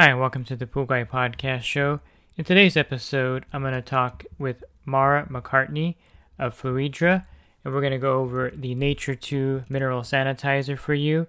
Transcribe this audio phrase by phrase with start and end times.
[0.00, 2.00] Hi, and welcome to the Pool Guy Podcast Show.
[2.34, 5.96] In today's episode, I'm going to talk with Mara McCartney
[6.38, 7.26] of Fluidra,
[7.62, 11.26] and we're going to go over the Nature 2 mineral sanitizer for you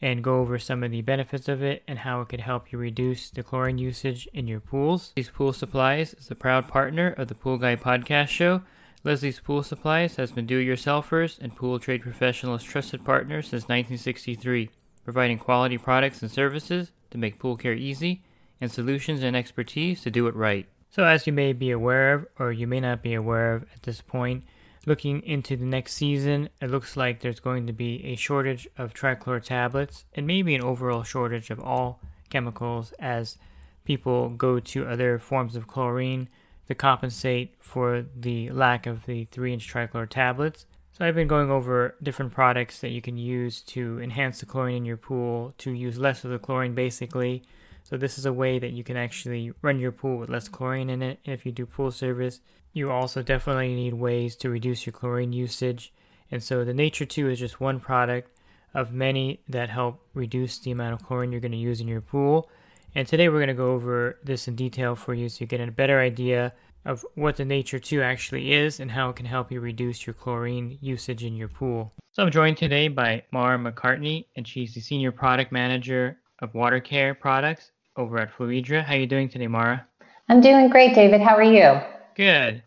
[0.00, 2.78] and go over some of the benefits of it and how it could help you
[2.78, 5.12] reduce the chlorine usage in your pools.
[5.18, 8.62] Leslie's Pool Supplies is a proud partner of the Pool Guy Podcast Show.
[9.02, 14.70] Leslie's Pool Supplies has been do-it-yourselfers and pool trade professionals' trusted partner since 1963,
[15.04, 18.22] providing quality products and services to make pool care easy
[18.60, 20.66] and solutions and expertise to do it right.
[20.90, 23.84] So, as you may be aware of, or you may not be aware of at
[23.84, 24.42] this point,
[24.84, 28.94] looking into the next season, it looks like there's going to be a shortage of
[28.94, 33.38] trichlor tablets and maybe an overall shortage of all chemicals as
[33.84, 36.28] people go to other forms of chlorine
[36.66, 40.66] to compensate for the lack of the 3 inch trichlor tablets.
[40.96, 44.76] So, I've been going over different products that you can use to enhance the chlorine
[44.76, 47.42] in your pool, to use less of the chlorine basically.
[47.82, 50.88] So, this is a way that you can actually run your pool with less chlorine
[50.88, 51.18] in it.
[51.24, 52.40] And if you do pool service,
[52.72, 55.92] you also definitely need ways to reduce your chlorine usage.
[56.30, 58.30] And so, the Nature 2 is just one product
[58.72, 62.02] of many that help reduce the amount of chlorine you're going to use in your
[62.02, 62.48] pool.
[62.94, 65.60] And today, we're going to go over this in detail for you so you get
[65.60, 66.52] a better idea
[66.84, 70.14] of what the Nature 2 actually is and how it can help you reduce your
[70.14, 71.92] chlorine usage in your pool.
[72.12, 76.80] So I'm joined today by Mara McCartney, and she's the Senior Product Manager of Water
[76.80, 78.84] Care Products over at Fluidra.
[78.84, 79.86] How are you doing today, Mara?
[80.28, 81.20] I'm doing great, David.
[81.20, 81.80] How are you?
[82.16, 82.62] Good.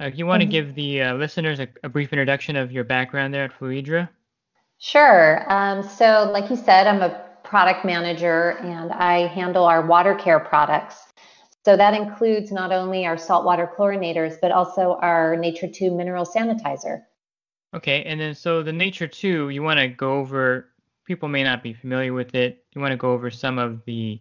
[0.00, 3.32] Uh, you want to give the uh, listeners a, a, brief introduction of your background
[3.32, 4.08] there at Fluidra?
[4.78, 5.44] Sure.
[5.52, 10.40] Um, so, like you said, I'm a product manager and I handle our water care
[10.40, 11.12] products.
[11.64, 17.02] So that includes not only our saltwater chlorinators, but also our Nature 2 mineral sanitizer.
[17.74, 20.68] Okay, and then so the Nature 2, you want to go over,
[21.06, 22.64] people may not be familiar with it.
[22.74, 24.20] You want to go over some of the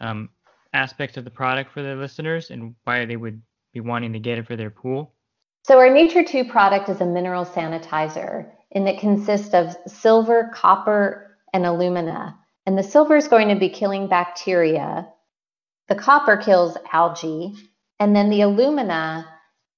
[0.00, 0.30] um,
[0.72, 3.40] aspects of the product for the listeners and why they would
[3.72, 5.14] be wanting to get it for their pool?
[5.64, 11.36] So, our Nature 2 product is a mineral sanitizer and it consists of silver, copper,
[11.52, 12.36] and alumina.
[12.66, 15.08] And the silver is going to be killing bacteria
[15.90, 17.52] the copper kills algae,
[17.98, 19.28] and then the alumina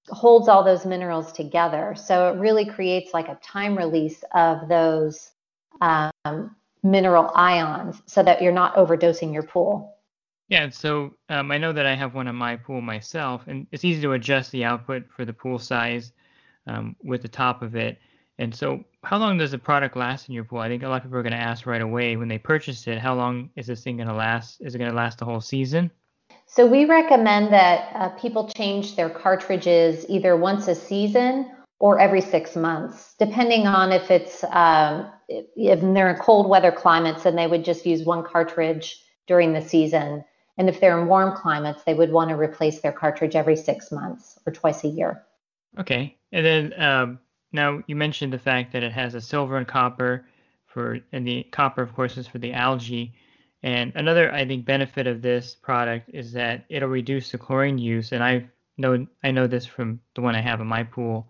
[0.09, 1.95] holds all those minerals together.
[1.97, 5.33] So it really creates like a time release of those
[5.81, 9.97] um, mineral ions so that you're not overdosing your pool.
[10.49, 13.85] Yeah, so um, I know that I have one in my pool myself, and it's
[13.85, 16.13] easy to adjust the output for the pool size
[16.67, 17.99] um, with the top of it.
[18.39, 20.59] And so, how long does the product last in your pool?
[20.59, 22.87] I think a lot of people are going to ask right away when they purchase
[22.87, 24.61] it, how long is this thing going to last?
[24.61, 25.91] Is it going to last the whole season?
[26.47, 32.21] So we recommend that uh, people change their cartridges either once a season or every
[32.21, 37.47] six months, depending on if it's um, if they're in cold weather climates, then they
[37.47, 40.25] would just use one cartridge during the season.
[40.59, 43.91] And if they're in warm climates, they would want to replace their cartridge every six
[43.91, 45.25] months or twice a year.
[45.79, 46.17] Okay.
[46.31, 47.19] And then um,
[47.53, 50.27] now you mentioned the fact that it has a silver and copper
[50.67, 53.15] for, and the copper, of course, is for the algae.
[53.63, 58.13] And another, I think, benefit of this product is that it'll reduce the chlorine use.
[58.13, 61.29] And I know I know this from the one I have in my pool.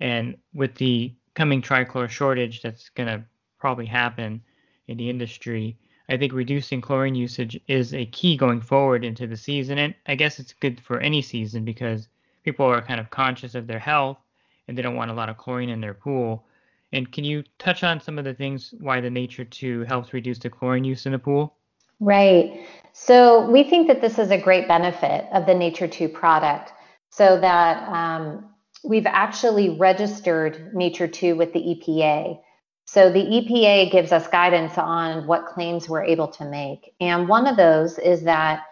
[0.00, 3.24] And with the coming trichlor shortage that's going to
[3.58, 4.42] probably happen
[4.88, 5.76] in the industry,
[6.08, 9.78] I think reducing chlorine usage is a key going forward into the season.
[9.78, 12.08] And I guess it's good for any season because
[12.42, 14.18] people are kind of conscious of their health
[14.66, 16.46] and they don't want a lot of chlorine in their pool.
[16.92, 20.38] And can you touch on some of the things why the Nature 2 helps reduce
[20.38, 21.55] the chlorine use in the pool?
[22.00, 22.66] Right.
[22.92, 26.72] So we think that this is a great benefit of the Nature 2 product
[27.10, 28.50] so that um,
[28.84, 32.40] we've actually registered Nature 2 with the EPA.
[32.86, 36.94] So the EPA gives us guidance on what claims we're able to make.
[37.00, 38.62] And one of those is that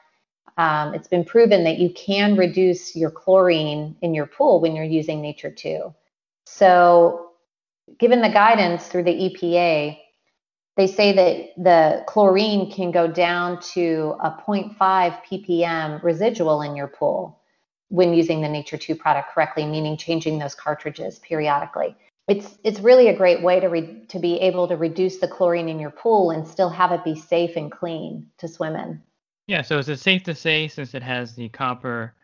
[0.57, 4.85] um, it's been proven that you can reduce your chlorine in your pool when you're
[4.85, 5.93] using Nature 2.
[6.47, 7.31] So,
[7.99, 9.99] given the guidance through the EPA,
[10.77, 16.89] they say that the chlorine can go down to a 0.5 ppm residual in your
[16.89, 17.41] pool
[17.89, 21.95] when using the Nature 2 product correctly, meaning changing those cartridges periodically.
[22.27, 25.69] it's it's really a great way to re- to be able to reduce the chlorine
[25.69, 29.01] in your pool and still have it be safe and clean to swim in.
[29.47, 32.15] Yeah, so is it safe to say, since it has the copper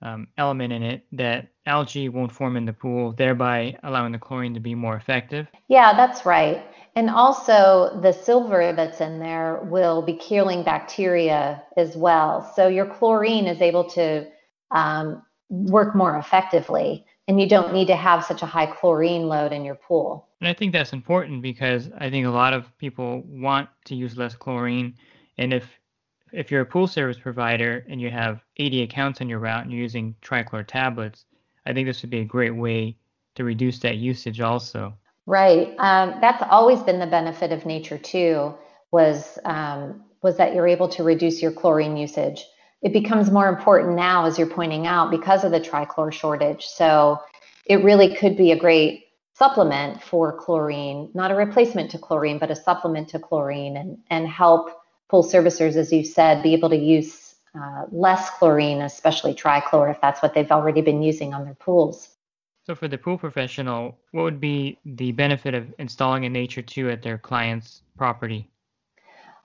[0.00, 4.54] um, element in it, that algae won't form in the pool, thereby allowing the chlorine
[4.54, 5.48] to be more effective?
[5.66, 6.64] Yeah, that's right.
[6.98, 12.52] And also, the silver that's in there will be killing bacteria as well.
[12.56, 14.26] So your chlorine is able to
[14.72, 19.52] um, work more effectively, and you don't need to have such a high chlorine load
[19.52, 20.26] in your pool.
[20.40, 24.18] And I think that's important because I think a lot of people want to use
[24.18, 24.96] less chlorine,
[25.36, 25.78] and if
[26.32, 29.70] if you're a pool service provider and you have 80 accounts on your route and
[29.70, 31.26] you're using trichlor tablets,
[31.64, 32.96] I think this would be a great way
[33.36, 34.98] to reduce that usage also.
[35.28, 35.74] Right.
[35.78, 38.54] Um, that's always been the benefit of Nature 2.
[38.90, 42.46] was um, was that you're able to reduce your chlorine usage.
[42.80, 46.64] It becomes more important now, as you're pointing out, because of the trichlor shortage.
[46.64, 47.18] So
[47.66, 52.50] it really could be a great supplement for chlorine, not a replacement to chlorine, but
[52.50, 54.70] a supplement to chlorine, and and help
[55.10, 60.00] pool servicers, as you said, be able to use uh, less chlorine, especially trichlor, if
[60.00, 62.16] that's what they've already been using on their pools.
[62.68, 66.90] So, for the pool professional, what would be the benefit of installing a Nature 2
[66.90, 68.50] at their client's property?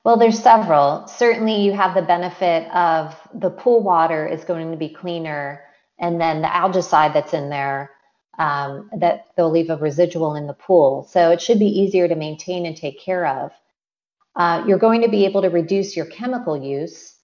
[0.04, 1.08] Well, there's several.
[1.08, 5.62] Certainly, you have the benefit of the pool water is going to be cleaner,
[5.98, 7.92] and then the algicide that's in there
[8.40, 11.08] um, that they'll leave a residual in the pool.
[11.10, 13.52] So it should be easier to maintain and take care of.
[14.36, 17.16] Uh, you're going to be able to reduce your chemical use,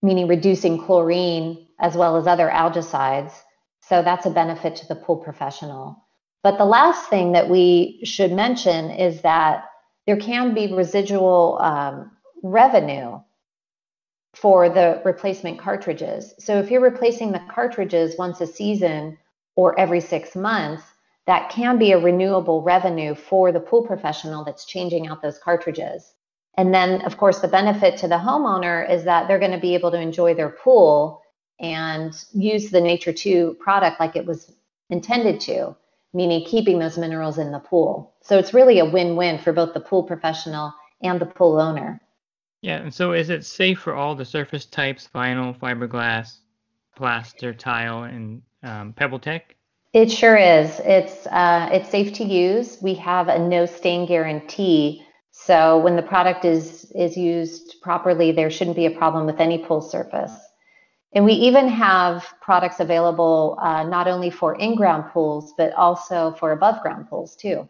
[0.00, 3.32] meaning reducing chlorine as well as other algicides.
[3.88, 6.04] So that's a benefit to the pool professional.
[6.42, 9.64] But the last thing that we should mention is that
[10.06, 12.10] there can be residual um,
[12.42, 13.20] revenue
[14.34, 16.34] for the replacement cartridges.
[16.38, 19.18] So if you're replacing the cartridges once a season
[19.54, 20.82] or every six months,
[21.26, 26.14] that can be a renewable revenue for the pool professional that's changing out those cartridges.
[26.58, 29.74] And then, of course, the benefit to the homeowner is that they're going to be
[29.74, 31.22] able to enjoy their pool
[31.60, 34.52] and use the Nature 2 product like it was
[34.90, 35.74] intended to,
[36.12, 38.14] meaning keeping those minerals in the pool.
[38.22, 40.72] So it's really a win win for both the pool professional
[41.02, 42.00] and the pool owner.
[42.62, 46.38] Yeah, and so is it safe for all the surface types vinyl, fiberglass,
[46.96, 49.42] plaster, tile, and um, PebbleTec?
[49.92, 50.80] It sure is.
[50.84, 52.78] It's uh, it's safe to use.
[52.82, 58.50] We have a no stain guarantee, so when the product is is used properly, there
[58.50, 60.32] shouldn't be a problem with any pool surface.
[61.16, 66.52] And we even have products available uh, not only for in-ground pools but also for
[66.52, 67.68] above-ground pools too.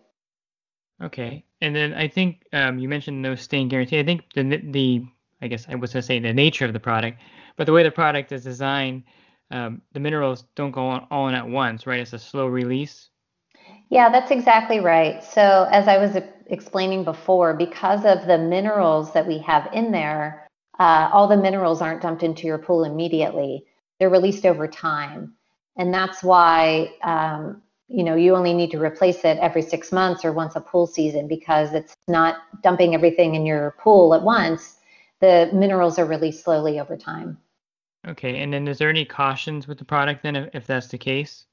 [1.02, 4.00] Okay, and then I think um, you mentioned no stain guarantee.
[4.00, 5.06] I think the the
[5.40, 7.20] I guess I was going to say the nature of the product,
[7.56, 9.04] but the way the product is designed
[9.50, 12.00] um, the minerals don't go on all in at once, right?
[12.00, 13.10] It's a slow release.
[13.90, 15.22] Yeah, that's exactly right.
[15.22, 16.16] So, as I was
[16.46, 20.45] explaining before, because of the minerals that we have in there,
[20.78, 23.64] uh, all the minerals aren't dumped into your pool immediately.
[23.99, 25.34] They're released over time.
[25.76, 30.25] And that's why, um, you know, you only need to replace it every six months
[30.25, 34.76] or once a pool season because it's not dumping everything in your pool at once.
[35.20, 37.38] The minerals are released slowly over time.
[38.06, 40.99] Okay, and then is there any cautions with the product then if, if that's the
[40.99, 41.46] case?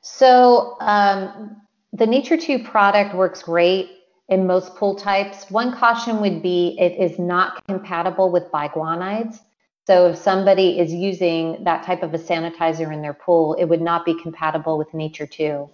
[0.00, 1.56] So um,
[1.92, 3.90] the Nature 2 product works great
[4.32, 5.50] in most pool types.
[5.50, 9.40] One caution would be it is not compatible with biguanides.
[9.86, 13.82] So if somebody is using that type of a sanitizer in their pool, it would
[13.82, 15.68] not be compatible with Nature 2.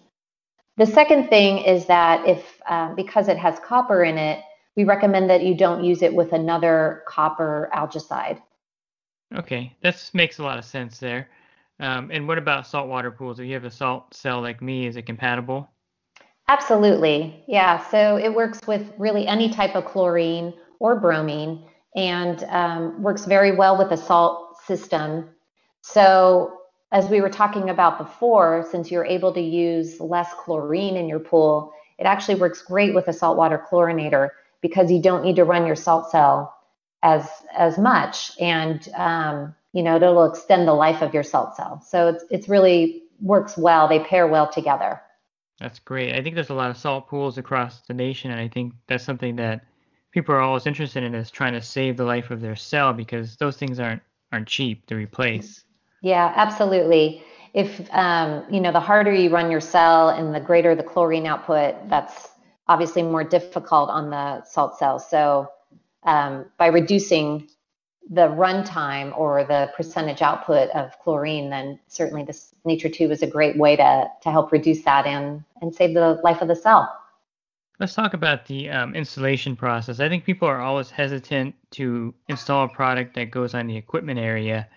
[0.76, 4.42] The second thing is that if uh, because it has copper in it,
[4.76, 8.42] we recommend that you don't use it with another copper algicide.
[9.36, 11.28] Okay, that makes a lot of sense there.
[11.78, 13.38] Um, and what about saltwater pools?
[13.38, 15.70] If you have a salt cell like me, is it compatible?
[16.48, 17.44] Absolutely.
[17.46, 17.78] Yeah.
[17.90, 21.64] So it works with really any type of chlorine or bromine
[21.94, 25.28] and um, works very well with a salt system.
[25.82, 26.54] So,
[26.90, 31.18] as we were talking about before, since you're able to use less chlorine in your
[31.18, 34.30] pool, it actually works great with a saltwater chlorinator
[34.62, 36.54] because you don't need to run your salt cell
[37.02, 41.82] as as much, and um, you know it'll extend the life of your salt cell.
[41.86, 43.86] So it's it's really works well.
[43.86, 45.00] They pair well together.
[45.60, 46.14] That's great.
[46.14, 49.04] I think there's a lot of salt pools across the nation, and I think that's
[49.04, 49.64] something that
[50.12, 53.36] people are always interested in is trying to save the life of their cell because
[53.36, 55.64] those things aren't aren't cheap to replace.
[56.02, 57.22] Yeah, absolutely.
[57.54, 61.26] If um, you know, the harder you run your cell and the greater the chlorine
[61.26, 62.28] output, that's
[62.68, 64.98] obviously more difficult on the salt cell.
[64.98, 65.50] So
[66.04, 67.48] um, by reducing
[68.10, 73.26] the runtime or the percentage output of chlorine, then certainly this Nature 2 is a
[73.26, 76.92] great way to, to help reduce that and, and save the life of the cell.
[77.78, 80.00] Let's talk about the um, installation process.
[80.00, 84.18] I think people are always hesitant to install a product that goes on the equipment
[84.18, 84.68] area.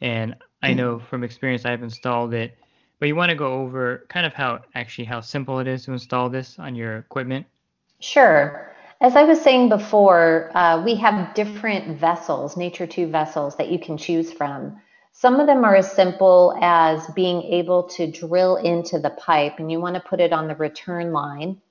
[0.00, 2.58] And I know from experience I've installed it,
[2.98, 5.92] but you want to go over kind of how actually how simple it is to
[5.92, 7.46] install this on your equipment.
[7.98, 8.69] Sure.
[9.02, 13.78] As I was saying before, uh, we have different vessels, Nature 2 vessels that you
[13.78, 14.78] can choose from.
[15.12, 19.72] Some of them are as simple as being able to drill into the pipe, and
[19.72, 21.62] you want to put it on the return line.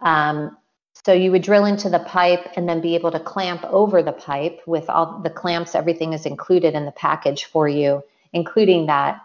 [0.00, 0.56] Um,
[1.04, 4.12] so you would drill into the pipe and then be able to clamp over the
[4.12, 9.20] pipe with all the clamps, everything is included in the package for you, including that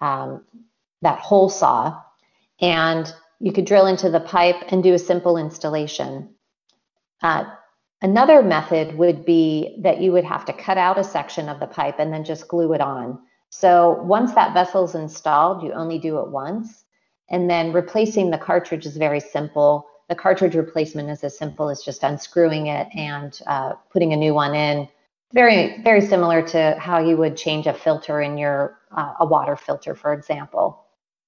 [0.00, 0.44] um,
[1.02, 2.00] that hole saw.
[2.60, 6.34] And you could drill into the pipe and do a simple installation.
[7.24, 7.44] Uh,
[8.02, 11.66] another method would be that you would have to cut out a section of the
[11.66, 13.18] pipe and then just glue it on.
[13.50, 16.84] So once that vessel is installed, you only do it once.
[17.30, 21.82] And then replacing the cartridge is very simple the cartridge replacement is as simple as
[21.82, 24.88] just unscrewing it and uh, putting a new one in.
[25.32, 29.56] Very, very similar to how you would change a filter in your uh, a water
[29.56, 30.84] filter, for example.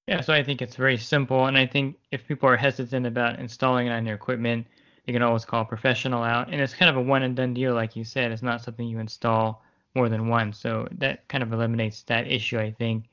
[0.07, 3.41] Yeah, so I think it's very simple, and I think if people are hesitant about
[3.41, 4.67] installing it on their equipment,
[5.07, 7.55] you can always call a professional out, and it's kind of a one and done
[7.55, 8.33] deal, like you said.
[8.33, 9.63] It's not something you install
[9.95, 13.05] more than once, so that kind of eliminates that issue, I think.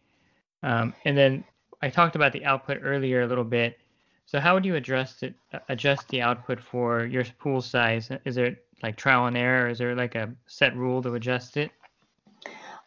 [0.63, 1.43] Um, and then
[1.81, 3.77] I talked about the output earlier a little bit.
[4.25, 5.35] So how would you adjust it,
[5.69, 8.09] adjust the output for your pool size?
[8.25, 9.65] Is there like trial and error?
[9.65, 11.71] or Is there like a set rule to adjust it?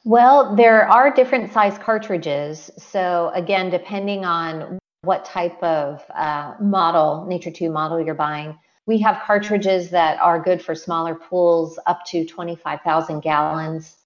[0.05, 2.71] Well, there are different size cartridges.
[2.79, 8.99] So again, depending on what type of uh, model, Nature 2 model you're buying, we
[8.99, 13.97] have cartridges that are good for smaller pools up to 25,000 gallons,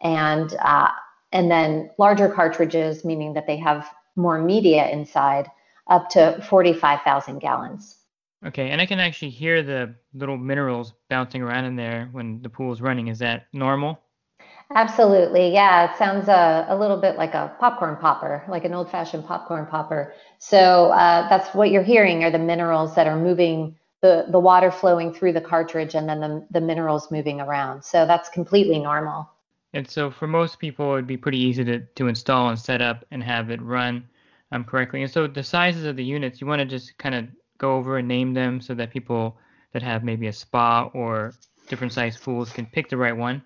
[0.00, 0.88] and uh,
[1.32, 5.46] and then larger cartridges, meaning that they have more media inside,
[5.88, 7.96] up to 45,000 gallons.
[8.44, 12.48] Okay, and I can actually hear the little minerals bouncing around in there when the
[12.48, 13.08] pool is running.
[13.08, 14.00] Is that normal?
[14.74, 15.90] Absolutely, yeah.
[15.92, 20.14] It sounds a, a little bit like a popcorn popper, like an old-fashioned popcorn popper.
[20.38, 24.70] So uh, that's what you're hearing are the minerals that are moving, the, the water
[24.70, 27.84] flowing through the cartridge and then the, the minerals moving around.
[27.84, 29.28] So that's completely normal.
[29.72, 32.82] And so for most people, it would be pretty easy to, to install and set
[32.82, 34.04] up and have it run
[34.52, 35.02] um, correctly.
[35.02, 37.26] And so the sizes of the units, you want to just kind of
[37.58, 39.36] go over and name them so that people
[39.72, 41.34] that have maybe a spa or
[41.68, 43.42] different size pools can pick the right one?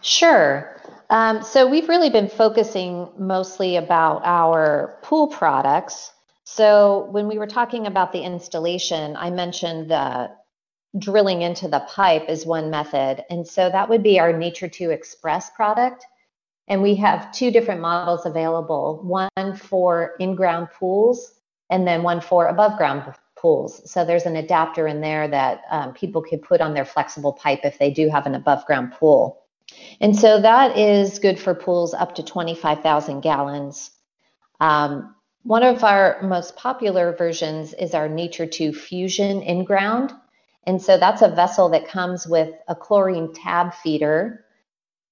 [0.00, 0.80] Sure.
[1.10, 6.12] Um, so we've really been focusing mostly about our pool products.
[6.54, 10.30] So when we were talking about the installation, I mentioned the
[10.98, 13.24] drilling into the pipe is one method.
[13.30, 16.04] And so that would be our Nature 2 Express product.
[16.68, 21.40] And we have two different models available one for in ground pools
[21.70, 23.90] and then one for above ground pools.
[23.90, 27.60] So there's an adapter in there that um, people could put on their flexible pipe
[27.64, 29.40] if they do have an above ground pool.
[30.02, 33.90] And so that is good for pools up to 25,000 gallons.
[34.60, 40.12] Um, one of our most popular versions is our Nature 2 Fusion in ground.
[40.64, 44.44] And so that's a vessel that comes with a chlorine tab feeder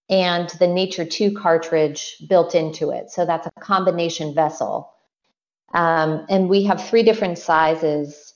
[0.08, 3.10] and the Nature 2 cartridge built into it.
[3.10, 4.92] So that's a combination vessel.
[5.72, 8.34] Um, and we have three different sizes,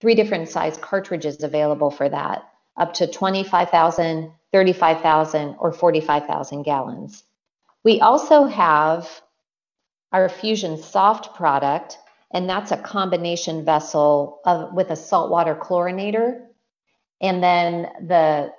[0.00, 2.44] three different size cartridges available for that,
[2.76, 7.24] up to 25,000, 35,000, or 45,000 gallons.
[7.84, 9.08] We also have
[10.12, 11.98] our Fusion Soft product,
[12.32, 16.46] and that's a combination vessel of, with a saltwater chlorinator.
[17.20, 18.52] And then the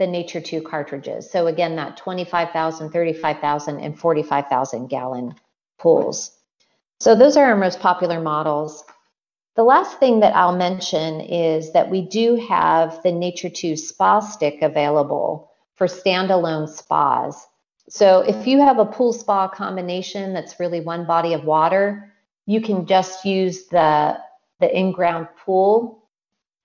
[0.00, 1.30] the Nature 2 cartridges.
[1.30, 5.34] So again, that 25,000, 35,000, and 45,000 gallon
[5.78, 6.32] pools.
[7.00, 8.82] So those are our most popular models.
[9.56, 14.20] The last thing that I'll mention is that we do have the Nature 2 Spa
[14.20, 17.46] Stick available for standalone spas.
[17.90, 22.12] So if you have a pool spa combination that's really one body of water,
[22.46, 24.16] you can just use the,
[24.60, 26.04] the in-ground pool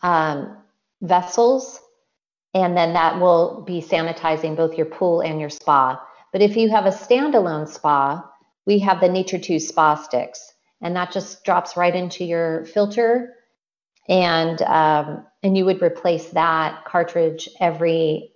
[0.01, 0.57] um,
[1.01, 1.81] vessels
[2.53, 6.01] and then that will be sanitizing both your pool and your spa.
[6.31, 8.23] But if you have a standalone spa,
[8.65, 13.35] we have the Nature 2 spa sticks, and that just drops right into your filter,
[14.07, 18.31] and um, and you would replace that cartridge every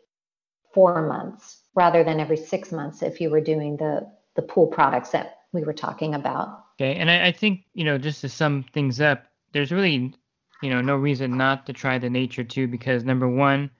[0.73, 5.09] four months rather than every six months if you were doing the the pool products
[5.09, 6.63] that we were talking about.
[6.79, 10.13] Okay, and I, I think you know just to sum things up, there's really
[10.61, 13.71] you know no reason not to try the Nature 2 because number one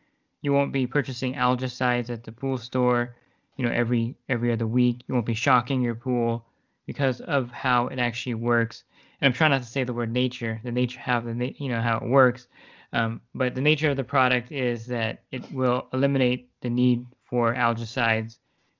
[0.41, 3.15] you won't be purchasing algicides at the pool store,
[3.57, 5.03] you know, every every other week.
[5.07, 6.45] You won't be shocking your pool
[6.85, 8.83] because of how it actually works.
[9.21, 11.81] And I'm trying not to say the word nature, the nature how the you know
[11.81, 12.47] how it works.
[12.91, 17.53] Um, but the nature of the product is that it will eliminate the need for
[17.53, 18.37] algicides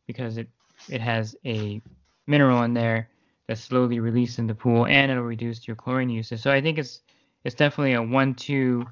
[0.08, 0.48] because it
[0.90, 1.82] it has a
[2.28, 3.10] mineral in there
[3.48, 6.42] that's slowly released in the pool and it'll reduce your chlorine usage.
[6.42, 7.02] So I think it's
[7.44, 8.86] it's definitely a one-two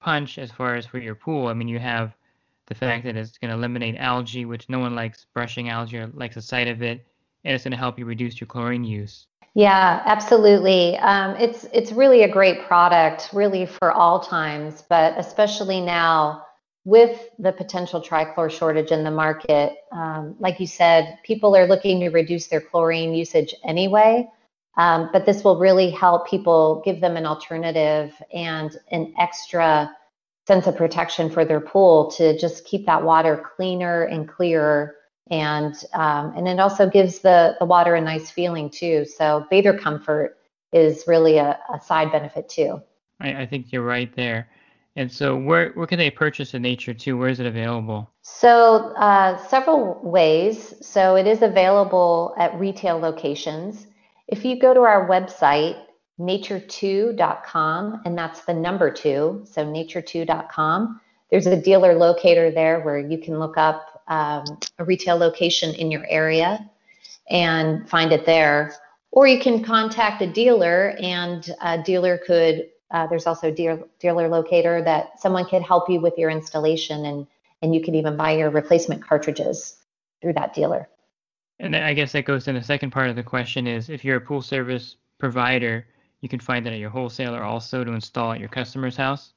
[0.00, 1.46] punch as far as for your pool.
[1.46, 2.14] I mean, you have
[2.66, 6.06] the fact that it's going to eliminate algae, which no one likes brushing algae or
[6.08, 7.04] likes the sight of it,
[7.44, 9.26] and it's going to help you reduce your chlorine use.
[9.54, 10.96] Yeah, absolutely.
[10.98, 16.46] Um, it's it's really a great product, really for all times, but especially now
[16.84, 19.76] with the potential trichlor shortage in the market.
[19.92, 24.28] Um, like you said, people are looking to reduce their chlorine usage anyway.
[24.76, 29.94] Um, but this will really help people give them an alternative and an extra
[30.46, 34.96] sense of protection for their pool to just keep that water cleaner and clearer.
[35.30, 39.04] And um, and it also gives the, the water a nice feeling too.
[39.04, 40.38] So bather comfort
[40.72, 42.82] is really a, a side benefit too.
[43.20, 44.48] I, I think you're right there.
[44.96, 47.16] And so, where where can they purchase the Nature Two?
[47.16, 48.10] Where is it available?
[48.20, 50.74] So, uh, several ways.
[50.86, 53.86] So, it is available at retail locations.
[54.28, 55.82] If you go to our website,
[56.20, 63.18] nature2.com, and that's the number two, so nature2.com, there's a dealer locator there where you
[63.18, 64.44] can look up um,
[64.78, 66.68] a retail location in your area
[67.30, 68.74] and find it there.
[69.10, 74.28] Or you can contact a dealer, and a dealer could, uh, there's also dealer, dealer
[74.28, 77.26] locator that someone could help you with your installation, and,
[77.62, 79.78] and you could even buy your replacement cartridges
[80.20, 80.88] through that dealer.
[81.58, 84.16] And I guess that goes to the second part of the question is if you're
[84.16, 85.86] a pool service provider,
[86.20, 89.32] you can find that at your wholesaler also to install at your customer's house?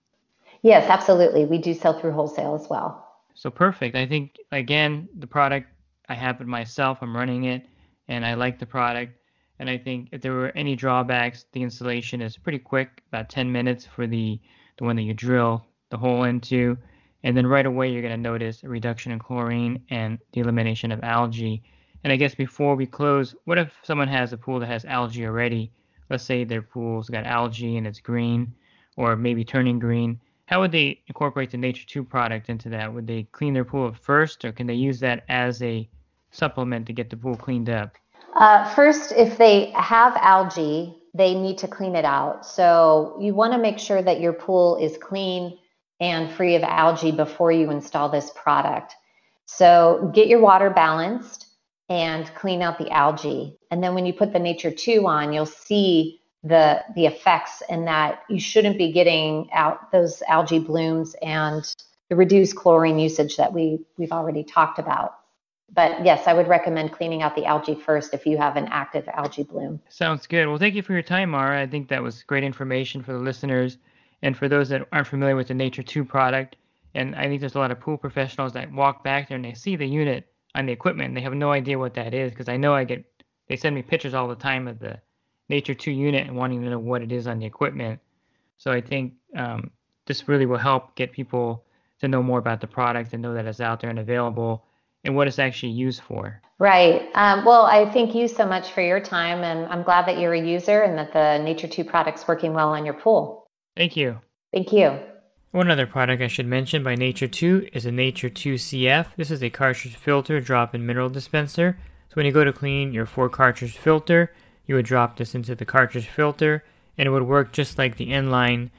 [0.62, 1.46] Yes, absolutely.
[1.46, 3.08] We do sell through wholesale as well.
[3.36, 3.96] So perfect.
[3.96, 5.68] I think again, the product
[6.10, 7.66] I have it myself, I'm running it
[8.08, 9.14] and I like the product.
[9.60, 13.52] And I think if there were any drawbacks, the installation is pretty quick, about 10
[13.52, 14.40] minutes for the
[14.78, 16.78] the one that you drill the hole into.
[17.24, 20.92] And then right away you're going to notice a reduction in chlorine and the elimination
[20.92, 21.64] of algae
[22.06, 25.26] and I guess before we close, what if someone has a pool that has algae
[25.26, 25.72] already?
[26.08, 28.54] Let's say their pool's got algae and it's green,
[28.96, 30.20] or maybe turning green.
[30.46, 32.94] How would they incorporate the Nature 2 product into that?
[32.94, 35.90] Would they clean their pool first, or can they use that as a
[36.30, 37.96] supplement to get the pool cleaned up?
[38.36, 42.46] Uh, first, if they have algae, they need to clean it out.
[42.46, 45.58] So you want to make sure that your pool is clean
[46.02, 48.94] and free of algae before you install this product.
[49.46, 51.48] So get your water balanced
[51.88, 53.58] and clean out the algae.
[53.72, 57.88] And then when you put the Nature 2 on, you'll see the the effects and
[57.88, 61.74] that you shouldn't be getting out those algae blooms and
[62.10, 65.16] the reduced chlorine usage that we we've already talked about.
[65.74, 69.08] But yes, I would recommend cleaning out the algae first if you have an active
[69.14, 69.82] algae bloom.
[69.90, 70.48] Sounds good.
[70.48, 71.62] Well, thank you for your time, Mara.
[71.62, 73.78] I think that was great information for the listeners
[74.22, 76.56] and for those that aren't familiar with the Nature 2 product.
[76.94, 79.54] And I think there's a lot of pool professionals that walk back there and they
[79.54, 81.14] see the unit on the equipment.
[81.14, 83.04] They have no idea what that is because I know I get
[83.48, 85.00] they send me pictures all the time of the
[85.50, 88.00] Nature 2 unit and wanting to know what it is on the equipment.
[88.58, 89.70] So I think um,
[90.06, 91.64] this really will help get people
[92.00, 94.66] to know more about the product and know that it's out there and available
[95.06, 96.42] and what it's actually used for.
[96.60, 97.10] Right.
[97.16, 100.34] Um, well, I thank you so much for your time, and I'm glad that you're
[100.34, 103.48] a user and that the Nature 2 product's working well on your pool.
[103.76, 104.20] Thank you.
[104.54, 104.98] Thank you.
[105.52, 109.08] One other product I should mention by Nature 2 is a Nature 2 CF.
[109.16, 111.78] This is a cartridge filter drop-in mineral dispenser.
[112.10, 114.34] So when you go to clean your 4 cartridge filter,
[114.66, 116.64] you would drop this into the cartridge filter
[116.98, 118.70] and it would work just like the inline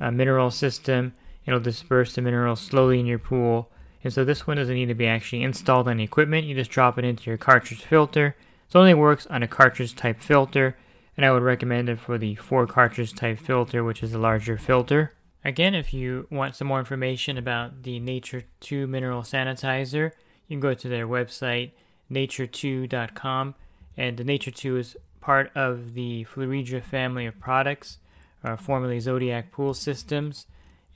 [0.00, 1.14] uh, mineral system.
[1.46, 3.70] It'll disperse the minerals slowly in your pool.
[4.04, 6.46] And so this one doesn't need to be actually installed on the equipment.
[6.46, 8.36] You just drop it into your cartridge filter.
[8.68, 10.76] It only works on a cartridge type filter.
[11.16, 14.58] And I would recommend it for the 4 cartridge type filter, which is a larger
[14.58, 15.14] filter.
[15.44, 20.12] Again, if you want some more information about the Nature 2 mineral sanitizer,
[20.48, 21.70] you can go to their website,
[22.10, 23.54] nature2.com.
[23.96, 27.98] And the Nature 2 is part of the Fluidra family of products,
[28.42, 30.46] uh, formerly Zodiac Pool Systems.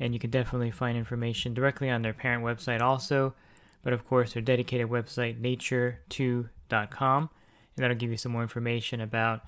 [0.01, 3.35] And you can definitely find information directly on their parent website also.
[3.83, 7.31] But of course, their dedicated website, nature2.com.
[7.77, 9.43] And that'll give you some more information about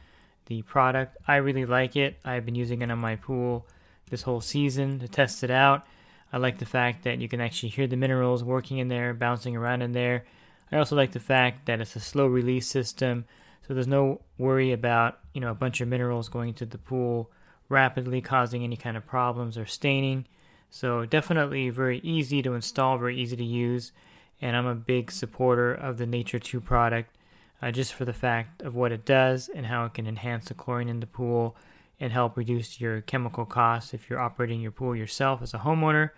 [0.46, 1.16] the product.
[1.26, 2.18] I really like it.
[2.24, 3.66] I've been using it on my pool
[4.10, 5.86] this whole season to test it out.
[6.32, 9.56] I like the fact that you can actually hear the minerals working in there, bouncing
[9.56, 10.24] around in there.
[10.70, 13.24] I also like the fact that it's a slow release system,
[13.66, 17.30] so there's no worry about you know a bunch of minerals going into the pool
[17.68, 20.26] rapidly causing any kind of problems or staining.
[20.70, 23.92] So definitely very easy to install, very easy to use,
[24.40, 27.16] and I'm a big supporter of the Nature 2 product
[27.60, 30.54] uh, just for the fact of what it does and how it can enhance the
[30.54, 31.56] chlorine in the pool
[31.98, 36.10] and help reduce your chemical costs if you're operating your pool yourself as a homeowner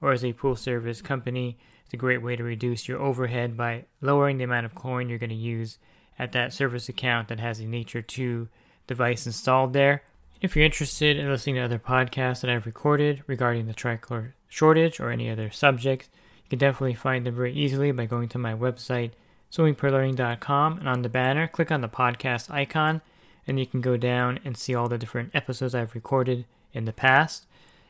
[0.00, 1.58] or as a pool service company.
[1.84, 5.18] It's a great way to reduce your overhead by lowering the amount of chlorine you're
[5.18, 5.78] going to use
[6.18, 8.48] at that service account that has a Nature 2
[8.86, 10.02] device installed there.
[10.38, 15.00] If you're interested in listening to other podcasts that I've recorded regarding the trichlor shortage
[15.00, 16.10] or any other subjects,
[16.44, 19.12] you can definitely find them very easily by going to my website,
[19.50, 23.00] swimmingpoollearning.com, and on the banner, click on the podcast icon,
[23.46, 26.44] and you can go down and see all the different episodes I've recorded
[26.74, 27.46] in the past.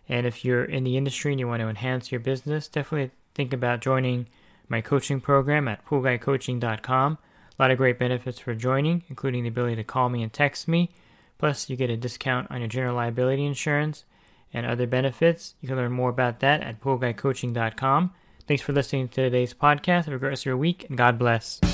[0.08, 3.52] And if you're in the industry and you want to enhance your business, definitely think
[3.52, 4.28] about joining
[4.68, 7.18] my coaching program at poolguycoaching.com.
[7.58, 10.68] A lot of great benefits for joining, including the ability to call me and text
[10.68, 10.92] me.
[11.38, 14.04] Plus, you get a discount on your general liability insurance
[14.52, 15.54] and other benefits.
[15.60, 18.12] You can learn more about that at poolguycoaching.com.
[18.46, 20.04] Thanks for listening to today's podcast.
[20.04, 21.58] Have a great rest of your week, and God bless.
[21.58, 21.68] The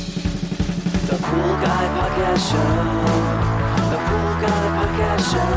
[1.23, 2.73] Pool Guy Podcast Show.
[3.91, 5.53] The Pool Guy Podcast Show.